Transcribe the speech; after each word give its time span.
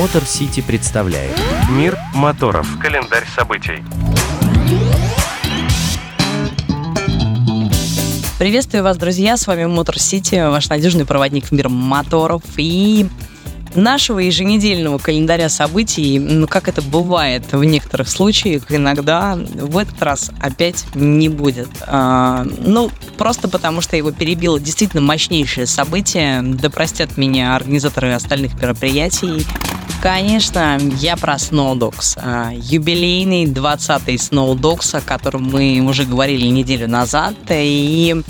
Мотор 0.00 0.24
Сити 0.24 0.62
представляет 0.62 1.38
Мир 1.68 1.98
моторов. 2.14 2.66
Календарь 2.80 3.26
событий. 3.36 3.84
Приветствую 8.38 8.82
вас, 8.82 8.96
друзья! 8.96 9.36
С 9.36 9.46
вами 9.46 9.66
Мотор 9.66 9.98
Сити, 9.98 10.48
ваш 10.48 10.70
надежный 10.70 11.04
проводник 11.04 11.44
в 11.44 11.52
мир 11.52 11.68
моторов. 11.68 12.42
И 12.56 13.08
нашего 13.74 14.20
еженедельного 14.20 14.96
календаря 14.96 15.50
событий, 15.50 16.18
ну, 16.18 16.48
как 16.48 16.68
это 16.68 16.80
бывает 16.80 17.52
в 17.52 17.62
некоторых 17.62 18.08
случаях, 18.08 18.72
иногда 18.72 19.36
в 19.36 19.76
этот 19.76 20.02
раз 20.02 20.30
опять 20.40 20.86
не 20.94 21.28
будет. 21.28 21.68
А, 21.82 22.46
ну, 22.58 22.90
просто 23.18 23.48
потому 23.48 23.82
что 23.82 23.98
его 23.98 24.12
перебило 24.12 24.58
действительно 24.58 25.02
мощнейшее 25.02 25.66
событие. 25.66 26.40
Да 26.40 26.70
простят 26.70 27.18
меня 27.18 27.54
организаторы 27.54 28.14
остальных 28.14 28.54
мероприятий. 28.54 29.44
Конечно, 30.02 30.78
я 30.98 31.16
про 31.16 31.34
Snowdogs. 31.34 32.16
А, 32.16 32.52
юбилейный 32.54 33.44
20-й 33.44 34.16
Snowdogs, 34.16 34.96
о 34.96 35.02
котором 35.02 35.42
мы 35.42 35.80
уже 35.80 36.04
говорили 36.04 36.46
неделю 36.46 36.88
назад. 36.88 37.34
И 37.50 38.22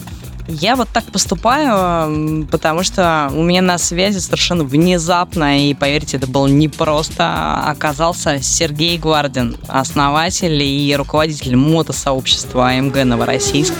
я 0.48 0.74
вот 0.74 0.88
так 0.92 1.04
поступаю, 1.04 2.44
потому 2.50 2.82
что 2.82 3.30
у 3.32 3.42
меня 3.42 3.62
на 3.62 3.78
связи 3.78 4.18
совершенно 4.18 4.64
внезапно, 4.64 5.68
и 5.68 5.74
поверьте, 5.74 6.16
это 6.16 6.26
было 6.26 6.48
непросто, 6.48 7.62
оказался 7.64 8.42
Сергей 8.42 8.98
Гвардин, 8.98 9.56
основатель 9.68 10.60
и 10.60 10.94
руководитель 10.96 11.54
мотосообщества 11.54 12.70
АМГ 12.70 13.04
Новороссийск. 13.04 13.74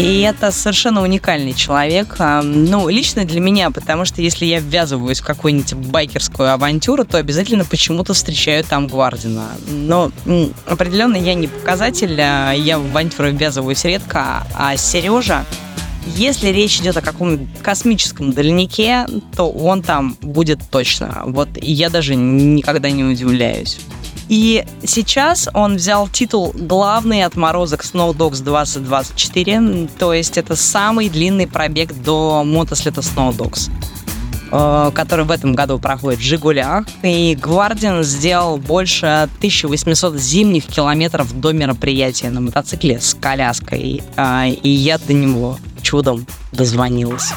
И 0.00 0.22
это 0.22 0.50
совершенно 0.50 1.02
уникальный 1.02 1.52
человек. 1.52 2.16
А, 2.20 2.40
ну, 2.40 2.88
лично 2.88 3.26
для 3.26 3.38
меня, 3.38 3.70
потому 3.70 4.06
что 4.06 4.22
если 4.22 4.46
я 4.46 4.58
ввязываюсь 4.58 5.20
в 5.20 5.24
какую-нибудь 5.24 5.74
байкерскую 5.74 6.54
авантюру, 6.54 7.04
то 7.04 7.18
обязательно 7.18 7.66
почему-то 7.66 8.14
встречаю 8.14 8.64
там 8.64 8.86
Гвардина. 8.86 9.48
Но 9.68 10.10
определенно 10.64 11.16
я 11.16 11.34
не 11.34 11.48
показатель, 11.48 12.18
а 12.18 12.52
я 12.52 12.78
в 12.78 12.86
авантюры 12.86 13.32
ввязываюсь 13.32 13.84
редко, 13.84 14.46
а 14.54 14.74
Сережа 14.78 15.44
если 16.16 16.48
речь 16.48 16.80
идет 16.80 16.96
о 16.96 17.02
каком-нибудь 17.02 17.60
космическом 17.62 18.32
дальнике, 18.32 19.06
то 19.36 19.50
он 19.50 19.82
там 19.82 20.16
будет 20.22 20.60
точно. 20.70 21.22
Вот 21.26 21.50
я 21.60 21.90
даже 21.90 22.16
никогда 22.16 22.90
не 22.90 23.04
удивляюсь. 23.04 23.78
И 24.30 24.64
сейчас 24.84 25.48
он 25.54 25.74
взял 25.74 26.06
титул 26.06 26.54
«Главный 26.54 27.24
отморозок 27.24 27.82
Snow 27.82 28.16
Dogs 28.16 28.44
2024», 28.44 29.90
то 29.98 30.14
есть 30.14 30.38
это 30.38 30.54
самый 30.54 31.08
длинный 31.08 31.48
пробег 31.48 31.92
до 31.92 32.44
мотослета 32.44 33.00
Snow 33.00 33.36
Dogs 33.36 33.68
э, 34.52 34.92
который 34.94 35.24
в 35.24 35.32
этом 35.32 35.56
году 35.56 35.80
проходит 35.80 36.20
в 36.20 36.22
Жигулях. 36.22 36.86
И 37.02 37.34
Гвардин 37.34 38.04
сделал 38.04 38.56
больше 38.58 39.28
1800 39.38 40.14
зимних 40.16 40.66
километров 40.66 41.40
до 41.40 41.50
мероприятия 41.50 42.30
на 42.30 42.40
мотоцикле 42.40 43.00
с 43.00 43.14
коляской. 43.14 44.00
А, 44.16 44.46
и 44.46 44.68
я 44.68 44.98
до 44.98 45.12
него 45.12 45.58
чудом 45.82 46.24
дозвонилась. 46.52 47.32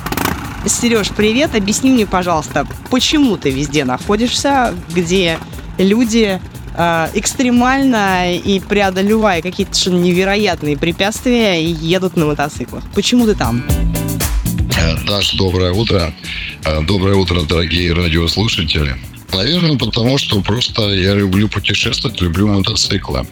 Сереж, 0.68 1.10
привет. 1.10 1.56
Объясни 1.56 1.90
мне, 1.90 2.06
пожалуйста, 2.06 2.68
почему 2.92 3.36
ты 3.38 3.50
везде 3.50 3.84
находишься, 3.84 4.76
где 4.94 5.40
люди 5.80 6.40
э, 6.74 7.08
экстремально 7.14 8.34
и 8.36 8.60
преодолевая 8.60 9.42
какие-то 9.42 9.74
совершенно 9.74 10.04
невероятные 10.04 10.78
препятствия 10.78 11.64
едут 11.64 12.16
на 12.16 12.26
мотоциклах. 12.26 12.84
Почему 12.94 13.26
ты 13.26 13.36
там? 13.36 13.64
Даш, 15.08 15.34
доброе 15.34 15.72
утро. 15.72 16.14
Э, 16.66 16.82
доброе 16.82 17.16
утро, 17.16 17.42
дорогие 17.42 17.94
радиослушатели. 17.94 18.96
Наверное, 19.34 19.78
потому 19.78 20.18
что 20.18 20.42
просто 20.42 20.94
я 20.94 21.16
люблю 21.16 21.50
путешествовать, 21.50 22.22
люблю 22.22 22.48
мотоциклы. 22.48 23.26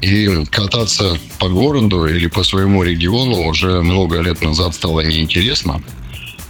И 0.00 0.44
кататься 0.50 1.18
по 1.38 1.48
городу 1.48 2.06
или 2.06 2.26
по 2.28 2.42
своему 2.42 2.82
региону 2.82 3.48
уже 3.48 3.82
много 3.82 4.20
лет 4.20 4.40
назад 4.42 4.74
стало 4.74 5.00
неинтересно. 5.00 5.82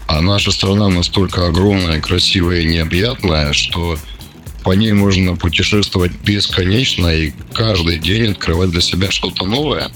А 0.06 0.20
наша 0.20 0.50
страна 0.52 0.88
настолько 0.88 1.46
огромная, 1.46 2.00
красивая 2.00 2.60
и 2.60 2.66
необъятная, 2.66 3.52
что 3.52 3.96
по 4.62 4.72
ней 4.72 4.92
можно 4.92 5.36
путешествовать 5.36 6.12
бесконечно 6.24 7.08
и 7.08 7.32
каждый 7.52 7.98
день 7.98 8.32
открывать 8.32 8.70
для 8.70 8.80
себя 8.80 9.10
что-то 9.10 9.44
новое. 9.44 9.90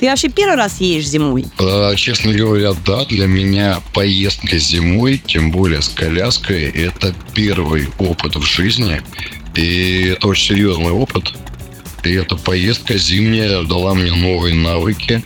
Ты 0.00 0.06
вообще 0.06 0.30
первый 0.30 0.56
раз 0.56 0.80
едешь 0.80 1.08
зимой? 1.08 1.44
А, 1.58 1.94
честно 1.94 2.32
говоря, 2.32 2.72
да. 2.86 3.04
Для 3.04 3.26
меня 3.26 3.82
поездка 3.92 4.58
зимой, 4.58 5.22
тем 5.24 5.50
более 5.50 5.82
с 5.82 5.90
коляской, 5.90 6.70
это 6.70 7.14
первый 7.34 7.88
опыт 7.98 8.36
в 8.36 8.42
жизни. 8.42 9.02
И 9.54 10.04
это 10.06 10.28
очень 10.28 10.54
серьезный 10.54 10.90
опыт. 10.90 11.34
И 12.02 12.12
эта 12.12 12.36
поездка 12.36 12.96
зимняя 12.96 13.62
дала 13.62 13.92
мне 13.94 14.10
новые 14.10 14.54
навыки, 14.54 15.22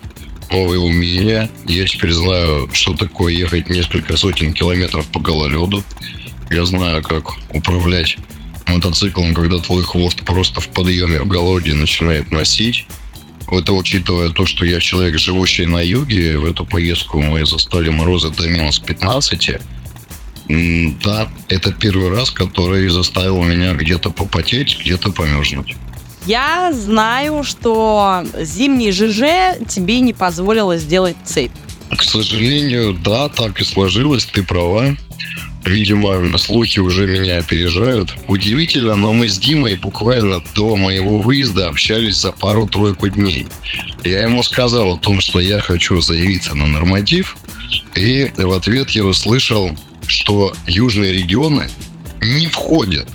новые 0.50 0.80
умения. 0.80 1.48
Я 1.66 1.86
теперь 1.86 2.10
знаю, 2.10 2.68
что 2.72 2.94
такое 2.94 3.32
ехать 3.32 3.68
несколько 3.68 4.16
сотен 4.16 4.52
километров 4.52 5.06
по 5.06 5.20
гололеду. 5.20 5.84
Я 6.50 6.66
знаю, 6.66 7.02
как 7.04 7.34
управлять 7.50 8.16
мотоциклом, 8.66 9.34
когда 9.34 9.58
твой 9.58 9.82
хвост 9.82 10.22
просто 10.22 10.60
в 10.60 10.68
подъеме 10.68 11.20
в 11.20 11.26
голоде 11.26 11.74
начинает 11.74 12.30
носить. 12.30 12.86
Это 13.50 13.72
учитывая 13.72 14.30
то, 14.30 14.46
что 14.46 14.64
я 14.64 14.80
человек, 14.80 15.18
живущий 15.18 15.66
на 15.66 15.82
юге, 15.82 16.38
в 16.38 16.44
эту 16.44 16.64
поездку 16.64 17.20
мы 17.20 17.44
застали 17.44 17.90
морозы 17.90 18.30
до 18.30 18.48
минус 18.48 18.78
15. 18.78 19.60
Да, 21.04 21.28
это 21.48 21.72
первый 21.72 22.10
раз, 22.10 22.30
который 22.30 22.88
заставил 22.88 23.42
меня 23.42 23.74
где-то 23.74 24.10
попотеть, 24.10 24.78
где-то 24.80 25.12
померзнуть. 25.12 25.76
Я 26.26 26.72
знаю, 26.72 27.44
что 27.44 28.24
зимний 28.40 28.92
ЖЖ 28.92 29.58
тебе 29.68 30.00
не 30.00 30.14
позволило 30.14 30.78
сделать 30.78 31.16
цепь. 31.24 31.52
К 31.90 32.02
сожалению, 32.02 32.94
да, 32.94 33.28
так 33.28 33.60
и 33.60 33.64
сложилось, 33.64 34.24
ты 34.24 34.42
права. 34.42 34.96
Видимо, 35.64 36.36
слухи 36.36 36.78
уже 36.78 37.06
меня 37.06 37.38
опережают. 37.38 38.14
Удивительно, 38.28 38.96
но 38.96 39.12
мы 39.12 39.28
с 39.28 39.38
Димой 39.38 39.76
буквально 39.76 40.42
до 40.54 40.76
моего 40.76 41.18
выезда 41.18 41.68
общались 41.68 42.16
за 42.16 42.32
пару-тройку 42.32 43.08
дней. 43.08 43.46
Я 44.04 44.22
ему 44.22 44.42
сказал 44.42 44.94
о 44.94 44.98
том, 44.98 45.20
что 45.20 45.40
я 45.40 45.60
хочу 45.60 46.00
заявиться 46.00 46.54
на 46.54 46.66
норматив, 46.66 47.36
и 47.94 48.30
в 48.36 48.52
ответ 48.52 48.90
я 48.90 49.04
услышал, 49.04 49.70
что 50.06 50.52
южные 50.66 51.12
регионы 51.14 51.68
не 52.20 52.46
входят 52.46 53.08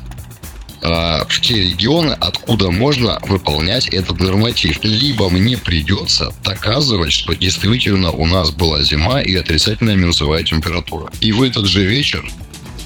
а, 0.81 1.25
в 1.27 1.41
те 1.41 1.55
регионы, 1.55 2.13
откуда 2.19 2.71
можно 2.71 3.19
выполнять 3.23 3.87
этот 3.87 4.19
норматив. 4.19 4.79
Либо 4.83 5.29
мне 5.29 5.57
придется 5.57 6.33
доказывать, 6.43 7.11
что 7.11 7.35
действительно 7.35 8.11
у 8.11 8.25
нас 8.25 8.51
была 8.51 8.81
зима 8.83 9.21
и 9.21 9.35
отрицательная 9.35 9.95
минусовая 9.95 10.43
температура. 10.43 11.11
И 11.21 11.31
в 11.31 11.43
этот 11.43 11.65
же 11.65 11.85
вечер 11.85 12.25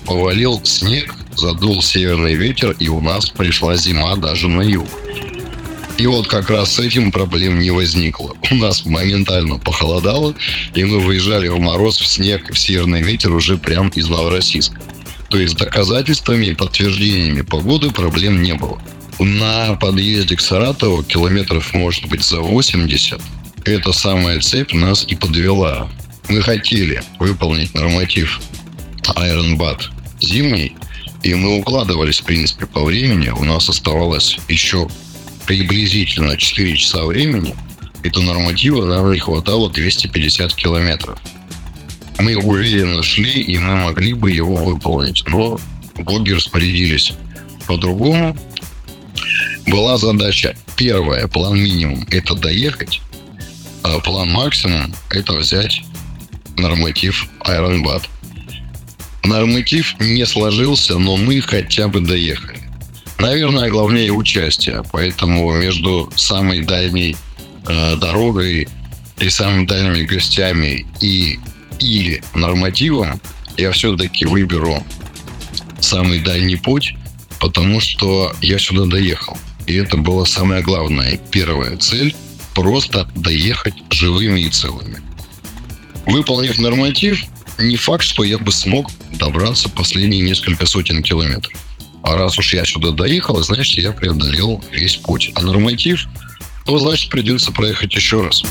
повалил 0.06 0.62
снег, 0.64 1.16
задул 1.36 1.82
северный 1.82 2.34
ветер, 2.34 2.76
и 2.80 2.90
у 2.90 3.00
нас 3.00 3.30
пришла 3.30 3.76
зима 3.76 4.16
даже 4.16 4.48
на 4.48 4.62
юг. 4.62 4.88
И 5.98 6.08
вот 6.08 6.28
как 6.28 6.50
раз 6.50 6.74
с 6.74 6.80
этим 6.80 7.12
проблем 7.12 7.60
не 7.60 7.70
возникло. 7.70 8.36
У 8.52 8.56
нас 8.56 8.84
моментально 8.86 9.60
похолодало, 9.60 10.34
и 10.74 10.84
мы 10.84 11.00
выезжали 11.00 11.48
в 11.48 11.60
мороз, 11.60 12.00
в 12.00 12.08
снег, 12.08 12.52
в 12.52 12.58
северный 12.58 13.04
ветер 13.04 13.32
уже 13.32 13.58
прям 13.58 13.90
из 13.90 14.08
Новороссийска. 14.10 14.80
То 15.34 15.40
есть 15.40 15.58
доказательствами 15.58 16.46
и 16.46 16.54
подтверждениями 16.54 17.42
погоды 17.42 17.90
проблем 17.90 18.44
не 18.44 18.54
было. 18.54 18.80
На 19.18 19.74
подъезде 19.74 20.36
к 20.36 20.42
Саратову 20.42 21.02
километров 21.02 21.74
может 21.74 22.06
быть 22.06 22.24
за 22.24 22.40
80. 22.40 23.20
Эта 23.66 23.92
самая 23.94 24.40
цепь 24.42 24.74
нас 24.74 25.04
и 25.08 25.16
подвела. 25.16 25.90
Мы 26.30 26.44
хотели 26.44 27.02
выполнить 27.18 27.74
норматив 27.74 28.42
Iron 29.16 29.58
Bat 29.58 29.86
зимний, 30.22 30.76
и 31.24 31.34
мы 31.34 31.58
укладывались, 31.58 32.20
в 32.20 32.26
принципе, 32.26 32.68
по 32.68 32.84
времени. 32.84 33.30
У 33.30 33.44
нас 33.44 33.68
оставалось 33.68 34.38
еще 34.48 34.88
приблизительно 35.48 36.38
4 36.38 36.78
часа 36.78 37.06
времени. 37.06 37.56
До 38.04 38.22
норматива 38.22 38.86
нам 38.86 39.12
не 39.12 39.18
хватало 39.18 39.72
250 39.72 40.54
километров 40.54 41.18
мы 42.20 42.36
уверенно 42.38 43.02
шли, 43.04 43.42
и 43.42 43.58
мы 43.58 43.76
могли 43.76 44.14
бы 44.14 44.32
его 44.32 44.56
выполнить. 44.56 45.24
Но 45.28 45.60
боги 45.96 46.32
распорядились 46.32 47.14
по-другому. 47.68 48.38
Была 49.68 49.98
задача 49.98 50.56
первая, 50.76 51.28
план 51.28 51.62
минимум, 51.62 52.06
это 52.12 52.36
доехать, 52.36 53.02
а 53.84 54.00
план 54.00 54.30
максимум 54.30 54.94
это 55.10 55.34
взять 55.34 55.82
норматив 56.58 57.28
Iron 57.48 57.84
Bat. 57.84 58.04
Норматив 59.24 59.96
не 60.00 60.26
сложился, 60.26 60.98
но 60.98 61.18
мы 61.18 61.42
хотя 61.42 61.88
бы 61.88 62.02
доехали. 62.02 62.60
Наверное, 63.20 63.70
главнее 63.70 64.12
участие, 64.12 64.84
поэтому 64.92 65.52
между 65.54 66.12
самой 66.16 66.64
дальней 66.64 67.16
э, 67.68 67.96
дорогой 67.96 68.68
и 69.20 69.30
самыми 69.30 69.66
дальними 69.66 70.04
гостями 70.04 70.86
и 71.00 71.40
или 71.80 72.24
нормативом, 72.34 73.20
я 73.58 73.72
все-таки 73.72 74.26
выберу 74.26 74.84
самый 75.80 76.20
дальний 76.20 76.56
путь, 76.56 76.96
потому 77.40 77.80
что 77.80 78.34
я 78.42 78.58
сюда 78.58 78.86
доехал. 78.86 79.38
И 79.68 79.76
это 79.76 79.98
была 79.98 80.26
самая 80.26 80.62
главная, 80.62 81.18
первая 81.32 81.78
цель– 81.78 82.16
просто 82.56 83.08
доехать 83.16 83.76
живыми 83.90 84.42
и 84.42 84.50
целыми. 84.50 85.02
Выполнив 86.06 86.58
норматив, 86.60 87.24
не 87.58 87.76
факт, 87.76 88.04
что 88.04 88.24
я 88.24 88.38
бы 88.38 88.52
смог 88.52 88.92
добраться 89.14 89.70
последние 89.70 90.22
несколько 90.22 90.66
сотен 90.66 91.02
километров. 91.02 91.54
А 92.04 92.16
раз 92.16 92.38
уж 92.38 92.54
я 92.54 92.66
сюда 92.66 92.92
доехал, 92.92 93.42
значит, 93.42 93.78
я 93.78 93.94
преодолел 93.94 94.64
весь 94.72 94.98
путь. 94.98 95.32
А 95.36 95.42
норматив, 95.42 96.06
ну, 96.68 96.78
значит, 96.78 97.10
придется 97.10 97.52
проехать 97.52 97.96
еще 97.96 98.22
раз. 98.22 98.44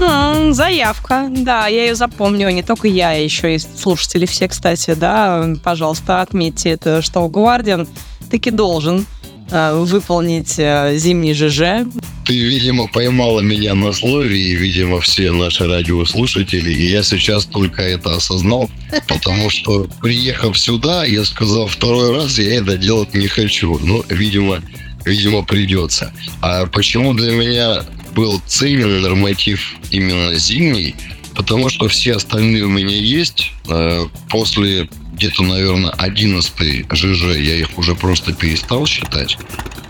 Заявка, 0.00 1.28
да, 1.30 1.66
я 1.66 1.86
ее 1.86 1.94
запомню. 1.94 2.48
Не 2.50 2.62
только 2.62 2.88
я, 2.88 3.12
еще 3.12 3.54
и 3.54 3.58
слушатели 3.58 4.26
все, 4.26 4.48
кстати, 4.48 4.94
да. 4.94 5.46
Пожалуйста, 5.62 6.22
отметьте 6.22 6.70
это, 6.70 7.02
что 7.02 7.28
Гвардиан 7.28 7.86
таки 8.30 8.50
должен 8.50 9.06
э, 9.50 9.74
выполнить 9.74 10.54
э, 10.58 10.96
зимний 10.96 11.34
ЖЖ. 11.34 11.86
Ты, 12.24 12.38
видимо, 12.38 12.88
поймала 12.88 13.40
меня 13.40 13.74
на 13.74 13.92
слове, 13.92 14.38
и, 14.38 14.54
видимо, 14.54 15.00
все 15.00 15.32
наши 15.32 15.66
радиослушатели, 15.66 16.70
и 16.70 16.90
я 16.90 17.02
сейчас 17.02 17.44
только 17.44 17.82
это 17.82 18.14
осознал, 18.14 18.70
потому 19.08 19.50
что, 19.50 19.86
приехав 20.00 20.58
сюда, 20.58 21.04
я 21.04 21.24
сказал, 21.24 21.66
второй 21.66 22.14
раз 22.14 22.38
я 22.38 22.56
это 22.56 22.78
делать 22.78 23.14
не 23.14 23.26
хочу. 23.26 23.78
Ну, 23.82 24.04
видимо, 24.08 24.60
видимо, 25.04 25.42
придется. 25.44 26.12
А 26.40 26.66
почему 26.66 27.14
для 27.14 27.32
меня 27.32 27.84
был 28.14 28.40
ценен 28.46 29.00
норматив 29.00 29.74
именно 29.90 30.34
зимний? 30.34 30.94
Потому 31.34 31.68
что 31.68 31.88
все 31.88 32.14
остальные 32.14 32.64
у 32.64 32.68
меня 32.68 32.96
есть. 32.96 33.52
Э, 33.68 34.06
После 34.28 34.88
где-то, 35.14 35.42
наверное, 35.42 35.90
11 35.90 36.86
ЖЖ 36.92 37.36
я 37.36 37.56
их 37.56 37.76
уже 37.78 37.94
просто 37.94 38.32
перестал 38.32 38.86
считать. 38.86 39.36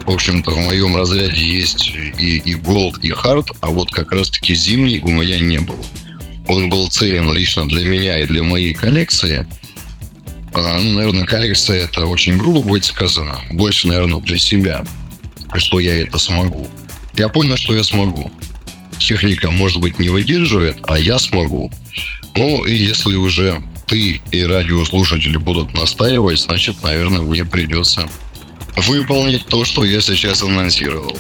В 0.05 0.11
общем-то, 0.11 0.51
в 0.51 0.59
моем 0.59 0.97
разряде 0.97 1.45
есть 1.45 1.93
и, 2.19 2.39
и 2.39 2.55
Gold, 2.55 3.01
и 3.03 3.11
Hard, 3.11 3.57
а 3.61 3.69
вот 3.69 3.93
как 3.93 4.11
раз-таки 4.13 4.55
зимний 4.55 4.99
у 5.01 5.11
меня 5.11 5.39
не 5.39 5.59
было. 5.59 5.85
Он 6.49 6.69
был 6.69 6.89
ценен 6.89 7.33
лично 7.33 7.69
для 7.69 7.85
меня 7.85 8.19
и 8.19 8.27
для 8.27 8.43
моей 8.43 8.75
коллекции. 8.75 9.47
А, 10.53 10.81
ну, 10.81 10.95
наверное, 10.95 11.27
коллекция 11.27 11.85
это 11.85 12.07
очень 12.07 12.37
грубо 12.37 12.61
будет 12.61 12.85
сказано. 12.85 13.39
Больше, 13.53 13.87
наверное, 13.87 14.21
для 14.21 14.39
себя, 14.39 14.85
что 15.55 15.79
я 15.79 16.03
это 16.03 16.19
смогу. 16.19 16.69
Я 17.15 17.29
понял, 17.29 17.57
что 17.57 17.75
я 17.75 17.85
смогу. 17.85 18.31
Техника, 18.99 19.51
может 19.51 19.81
быть, 19.81 19.99
не 19.99 20.09
выдерживает, 20.09 20.79
а 20.85 20.99
я 20.99 21.19
смогу. 21.19 21.71
Ну, 22.37 22.65
и 22.65 22.75
если 22.75 23.15
уже 23.17 23.62
ты 23.87 24.21
и 24.31 24.45
радиослушатели 24.45 25.37
будут 25.37 25.75
настаивать, 25.75 26.39
значит, 26.39 26.83
наверное, 26.83 27.23
мне 27.23 27.45
придется 27.45 28.09
выполнить 28.77 29.47
то, 29.47 29.65
что 29.65 29.85
я 29.85 30.01
сейчас 30.01 30.43
анонсировал. 30.43 31.17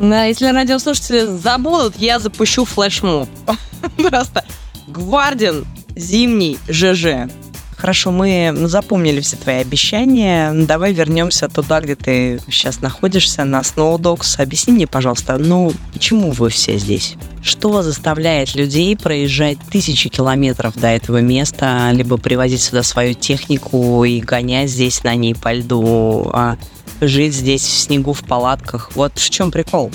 Да, 0.00 0.24
если 0.24 0.46
радиослушатели 0.46 1.26
забудут, 1.26 1.96
я 1.98 2.18
запущу 2.18 2.64
флешмоб. 2.64 3.28
Просто 3.96 4.44
Гвардин, 4.86 5.66
зимний 5.94 6.58
ЖЖ. 6.68 7.30
Хорошо, 7.76 8.10
мы 8.10 8.52
запомнили 8.64 9.20
все 9.20 9.36
твои 9.36 9.56
обещания. 9.56 10.52
Давай 10.52 10.94
вернемся 10.94 11.48
туда, 11.48 11.80
где 11.80 11.94
ты 11.94 12.40
сейчас 12.50 12.80
находишься, 12.80 13.44
на 13.44 13.60
Snowdogs. 13.60 14.40
Объясни 14.40 14.72
мне, 14.72 14.86
пожалуйста, 14.86 15.36
ну, 15.36 15.72
почему 15.92 16.30
вы 16.30 16.48
все 16.48 16.78
здесь? 16.78 17.16
Что 17.42 17.82
заставляет 17.82 18.54
людей 18.54 18.96
проезжать 18.96 19.58
тысячи 19.70 20.08
километров 20.08 20.74
до 20.76 20.88
этого 20.88 21.20
места, 21.20 21.90
либо 21.92 22.16
привозить 22.16 22.62
сюда 22.62 22.82
свою 22.82 23.12
технику 23.12 24.04
и 24.04 24.20
гонять 24.20 24.70
здесь 24.70 25.04
на 25.04 25.14
ней 25.14 25.34
по 25.34 25.52
льду, 25.52 26.30
а 26.32 26.56
жить 27.02 27.34
здесь 27.34 27.62
в 27.62 27.78
снегу 27.78 28.14
в 28.14 28.24
палатках? 28.24 28.92
Вот 28.94 29.18
в 29.18 29.30
чем 29.30 29.50
прикол? 29.50 29.92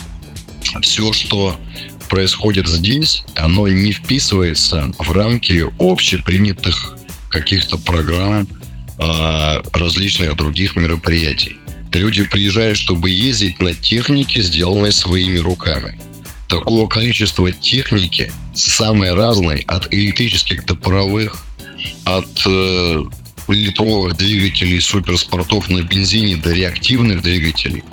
Все, 0.81 1.11
что 1.11 1.55
происходит 2.09 2.67
здесь, 2.67 3.23
оно 3.35 3.67
не 3.67 3.91
вписывается 3.91 4.93
в 4.99 5.11
рамки 5.11 5.65
общепринятых 5.79 6.97
каких-то 7.31 7.77
программ, 7.77 8.47
а, 8.97 9.63
различных 9.73 10.35
других 10.35 10.75
мероприятий. 10.75 11.57
Люди 11.93 12.23
приезжают, 12.23 12.77
чтобы 12.77 13.09
ездить 13.09 13.59
на 13.59 13.73
технике, 13.73 14.41
сделанной 14.41 14.91
своими 14.91 15.39
руками. 15.39 15.99
Такого 16.47 16.87
количества 16.87 17.51
техники, 17.51 18.31
самой 18.53 19.13
разной, 19.13 19.63
от 19.67 19.93
электрических 19.93 20.65
до 20.65 20.75
паровых, 20.75 21.43
от 22.05 22.43
э, 22.45 23.03
литровых 23.47 24.17
двигателей 24.17 24.81
суперспортов 24.81 25.69
на 25.69 25.81
бензине 25.81 26.37
до 26.37 26.53
реактивных 26.53 27.21
двигателей, 27.21 27.83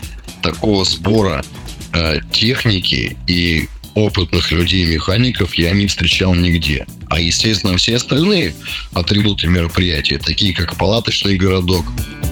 такого 0.42 0.84
сбора 0.84 1.44
э, 1.92 2.20
техники 2.32 3.16
и 3.26 3.68
опытных 3.98 4.50
людей-механиков 4.52 5.54
я 5.54 5.72
не 5.72 5.86
встречал 5.86 6.34
нигде. 6.34 6.86
А, 7.08 7.20
естественно, 7.20 7.76
все 7.76 7.96
остальные 7.96 8.54
атрибуты 8.92 9.46
мероприятия, 9.46 10.18
такие 10.18 10.54
как 10.54 10.76
палаточный 10.76 11.36
городок, 11.36 11.84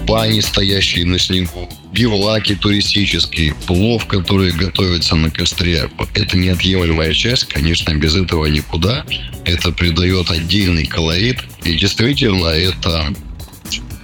бани, 0.05 0.39
стоящие 0.39 1.05
на 1.05 1.19
снегу, 1.19 1.69
бивлаки 1.91 2.55
туристические, 2.55 3.53
плов, 3.65 4.05
который 4.05 4.51
готовится 4.51 5.15
на 5.15 5.29
костре. 5.29 5.89
Это 6.13 6.37
неотъемлемая 6.37 7.13
часть, 7.13 7.45
конечно, 7.45 7.93
без 7.95 8.15
этого 8.15 8.45
никуда. 8.45 9.05
Это 9.45 9.71
придает 9.71 10.29
отдельный 10.31 10.85
колорит. 10.85 11.39
И 11.63 11.73
действительно, 11.73 12.47
это 12.47 13.13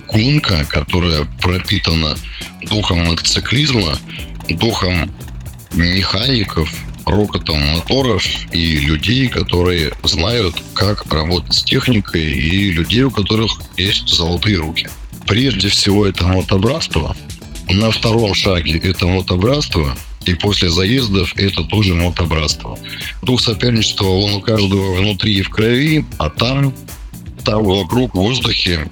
гонка, 0.07 0.65
которая 0.65 1.25
пропитана 1.41 2.17
духом 2.69 3.05
мотоциклизма, 3.05 3.97
духом 4.49 5.11
механиков, 5.73 6.69
рокотом 7.05 7.59
моторов 7.75 8.23
и 8.51 8.77
людей, 8.77 9.27
которые 9.27 9.93
знают, 10.03 10.55
как 10.73 11.11
работать 11.11 11.53
с 11.53 11.63
техникой, 11.63 12.31
и 12.31 12.71
людей, 12.71 13.03
у 13.03 13.11
которых 13.11 13.61
есть 13.77 14.09
золотые 14.09 14.57
руки. 14.57 14.89
Прежде 15.27 15.69
всего, 15.69 16.05
это 16.05 16.25
мотобратство. 16.25 17.15
На 17.69 17.91
втором 17.91 18.33
шаге 18.35 18.77
это 18.77 19.07
мотобратство, 19.07 19.95
и 20.25 20.33
после 20.35 20.69
заездов 20.69 21.33
это 21.37 21.63
тоже 21.63 21.95
мотобратство. 21.95 22.77
Дух 23.21 23.41
соперничества, 23.41 24.05
он 24.05 24.33
у 24.35 24.41
каждого 24.41 24.95
внутри 24.95 25.35
и 25.35 25.41
в 25.41 25.49
крови, 25.49 26.05
а 26.17 26.29
там, 26.29 26.73
там 27.43 27.63
вокруг 27.63 28.13
в 28.13 28.17
воздухе 28.17 28.87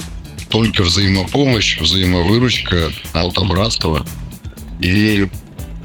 только 0.49 0.83
взаимопомощь, 0.83 1.79
взаимовыручка, 1.79 2.91
мотобратство 3.13 4.05
и, 4.81 5.27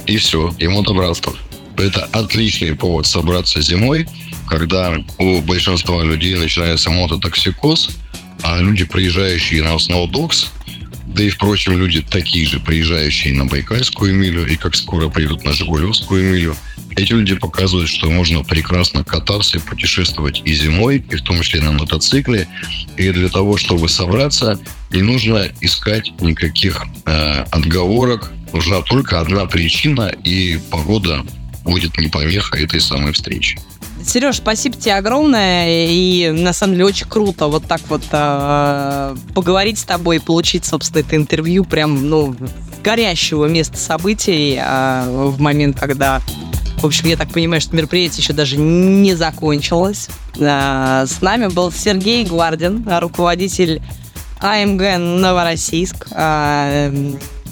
и 0.07 0.17
все, 0.17 0.53
и 0.59 0.67
мотобратство. 0.67 1.33
Это 1.79 2.05
отличный 2.13 2.75
повод 2.75 3.07
собраться 3.07 3.61
зимой, 3.61 4.09
когда 4.49 4.97
у 5.19 5.41
большинства 5.43 6.03
людей 6.03 6.35
начинается 6.35 6.91
мототоксикоз, 6.91 7.91
а 8.43 8.59
люди, 8.61 8.85
приезжающие 8.85 9.63
на 9.63 9.75
Snowdogs, 9.75 10.49
да 11.07 11.23
и, 11.23 11.31
впрочем, 11.31 11.79
люди 11.79 12.03
такие 12.03 12.47
же, 12.47 12.61
приезжающие 12.61 13.33
на 13.33 13.47
Байкальскую 13.47 14.15
милю 14.15 14.47
и 14.47 14.57
как 14.57 14.77
скоро 14.77 15.09
приедут 15.09 15.45
на 15.45 15.53
Жигулевскую 15.53 16.23
милю, 16.33 16.55
эти 16.97 17.13
люди 17.13 17.35
показывают, 17.35 17.89
что 17.89 18.11
можно 18.11 18.43
прекрасно 18.43 19.05
кататься 19.05 19.59
и 19.59 19.61
путешествовать 19.61 20.43
и 20.45 20.55
зимой, 20.55 21.05
и 21.11 21.17
в 21.17 21.23
том 21.23 21.41
числе 21.41 21.63
на 21.63 21.73
мотоцикле. 21.73 22.49
И 22.97 23.11
для 23.11 23.29
того, 23.29 23.57
чтобы 23.57 23.89
собраться, 23.89 24.59
не 24.91 25.03
нужно 25.03 25.47
искать 25.61 26.13
никаких 26.21 26.85
э, 27.05 27.45
отговорок. 27.51 28.33
Нужна 28.53 28.81
только 28.83 29.21
одна 29.21 29.47
причина, 29.47 30.09
и 30.25 30.59
погода 30.71 31.25
будет 31.67 31.99
не 31.99 32.09
помеха 32.09 32.57
этой 32.57 32.81
самой 32.81 33.13
встречи. 33.13 33.59
Сереж, 34.07 34.37
спасибо 34.37 34.77
тебе 34.77 34.95
огромное. 34.95 35.89
И 35.89 36.31
на 36.31 36.53
самом 36.53 36.75
деле 36.75 36.87
очень 36.87 37.09
круто 37.09 37.49
вот 37.49 37.65
так 37.67 37.81
вот 37.89 38.03
э, 38.13 39.17
поговорить 39.35 39.81
с 39.81 39.85
тобой 39.85 40.17
и 40.17 40.19
получить, 40.21 40.65
собственно, 40.65 41.01
это 41.01 41.17
интервью 41.17 41.65
прям, 41.65 42.09
ну, 42.09 42.37
горящего 42.85 43.47
места 43.47 43.77
событий 43.77 44.59
э, 44.61 45.05
в 45.09 45.41
момент, 45.41 45.81
когда, 45.81 46.23
в 46.77 46.87
общем, 46.87 47.09
я 47.09 47.17
так 47.17 47.31
понимаю, 47.31 47.61
что 47.61 47.75
мероприятие 47.75 48.23
еще 48.23 48.33
даже 48.33 48.57
не 48.59 49.15
закончилось. 49.15 50.09
Э, 50.39 51.05
с 51.07 51.21
нами 51.21 51.49
был 51.49 51.73
Сергей 51.73 52.25
Гвардин, 52.25 52.87
руководитель 52.89 53.83
АМГ 54.41 54.99
Новороссийск. 54.99 56.07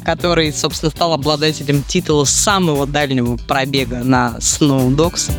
Который, 0.05 0.53
собственно, 0.53 0.91
стал 0.91 1.13
обладателем 1.13 1.83
титула 1.83 2.25
самого 2.25 2.87
дальнего 2.87 3.37
пробега 3.37 4.05
на 4.05 4.37
Snow 4.39 4.95
Dogs. 4.95 5.33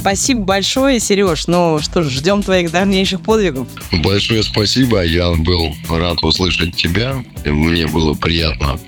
Спасибо 0.00 0.42
большое, 0.42 1.00
Сереж. 1.00 1.48
Ну 1.48 1.80
что 1.80 2.02
ж, 2.02 2.10
ждем 2.10 2.42
твоих 2.42 2.70
дальнейших 2.70 3.20
подвигов. 3.20 3.66
Большое 3.92 4.42
спасибо. 4.42 5.02
Я 5.02 5.32
был 5.32 5.74
рад 5.90 6.22
услышать 6.22 6.76
тебя. 6.76 7.22
Мне 7.44 7.86
было 7.88 8.14
приятно 8.14 8.78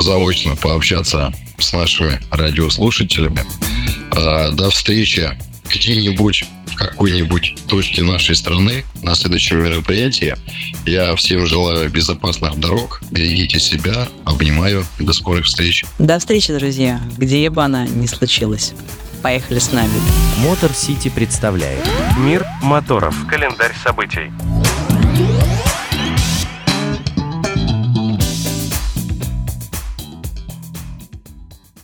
заочно 0.00 0.56
пообщаться 0.56 1.32
с 1.58 1.72
нашими 1.72 2.18
радиослушателями. 2.30 3.40
А, 4.12 4.50
До 4.52 4.70
встречи 4.70 5.30
где-нибудь 5.70 6.44
какой-нибудь 6.74 7.56
точке 7.66 8.02
нашей 8.02 8.36
страны 8.36 8.84
на 9.02 9.14
следующем 9.14 9.62
мероприятии. 9.62 10.36
Я 10.86 11.14
всем 11.16 11.46
желаю 11.46 11.90
безопасных 11.90 12.58
дорог. 12.58 13.00
Берегите 13.10 13.58
себя. 13.60 14.08
Обнимаю. 14.24 14.84
До 14.98 15.12
скорых 15.12 15.46
встреч. 15.46 15.84
До 15.98 16.18
встречи, 16.18 16.52
друзья, 16.52 17.00
где 17.16 17.48
бы 17.50 17.62
она 17.62 17.86
ни 17.86 18.06
случилась. 18.06 18.72
Поехали 19.22 19.58
с 19.58 19.72
нами. 19.72 19.94
Мотор 20.40 20.72
Сити 20.72 21.08
представляет 21.08 21.82
Мир 22.18 22.44
моторов. 22.62 23.16
Календарь 23.26 23.72
событий. 23.82 24.30